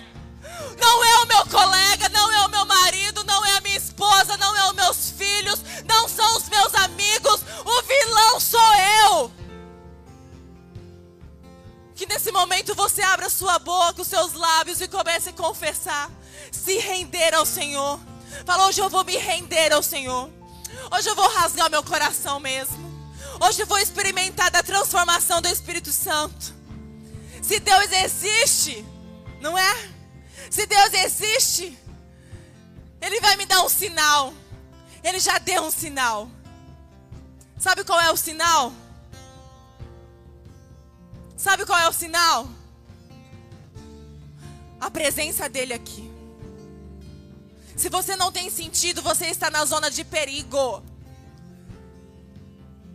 [0.78, 4.36] Não é o meu colega, não é o meu marido, não é a minha esposa,
[4.36, 7.40] não é os meus filhos, não são os meus amigos.
[7.64, 9.32] O vilão sou eu.
[11.94, 16.10] Que nesse momento você abra sua boca, os seus lábios e comece a confessar,
[16.50, 18.00] se render ao Senhor.
[18.44, 20.28] Fala, hoje eu vou me render ao Senhor.
[20.90, 22.91] Hoje eu vou rasgar meu coração mesmo.
[23.40, 26.54] Hoje vou experimentar da transformação do Espírito Santo.
[27.42, 28.84] Se Deus existe,
[29.40, 29.90] não é?
[30.50, 31.76] Se Deus existe,
[33.00, 34.32] Ele vai me dar um sinal.
[35.02, 36.30] Ele já deu um sinal.
[37.58, 38.72] Sabe qual é o sinal?
[41.36, 42.48] Sabe qual é o sinal?
[44.80, 46.10] A presença dele aqui.
[47.76, 50.82] Se você não tem sentido, você está na zona de perigo.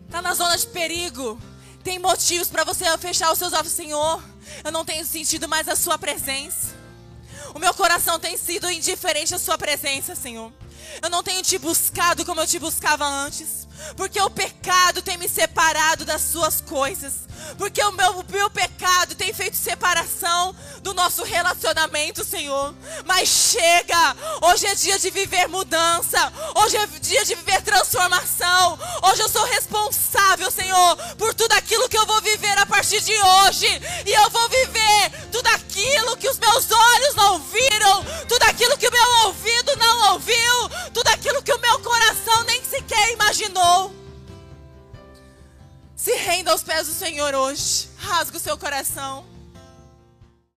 [0.07, 1.39] Está na zona de perigo.
[1.83, 4.23] Tem motivos para você fechar os seus olhos, Senhor.
[4.63, 6.75] Eu não tenho sentido mais a Sua presença.
[7.53, 10.51] O meu coração tem sido indiferente à Sua presença, Senhor.
[11.01, 13.66] Eu não tenho te buscado como eu te buscava antes.
[13.95, 17.27] Porque o pecado tem me separado das suas coisas.
[17.57, 22.73] Porque o meu, meu pecado tem feito separação do nosso relacionamento, Senhor.
[23.05, 24.15] Mas chega!
[24.41, 26.31] Hoje é dia de viver mudança.
[26.55, 28.79] Hoje é dia de viver transformação.
[29.03, 33.13] Hoje eu sou responsável, Senhor, por tudo aquilo que eu vou viver a partir de
[33.13, 33.67] hoje.
[34.05, 38.87] E eu vou viver tudo aquilo que os meus olhos não viram, tudo aquilo que
[38.87, 43.66] o meu ouvido não ouviu, tudo aquilo que o meu coração nem sequer imaginou.
[45.95, 47.89] Se renda aos pés do Senhor hoje.
[47.97, 49.25] Rasga o seu coração.